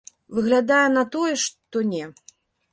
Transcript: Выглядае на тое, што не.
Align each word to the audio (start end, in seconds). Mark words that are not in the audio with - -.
Выглядае 0.37 0.87
на 0.95 1.03
тое, 1.17 1.29
што 1.45 1.87
не. 1.93 2.05